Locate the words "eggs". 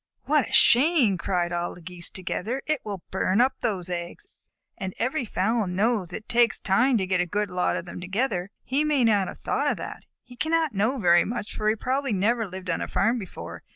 3.87-4.25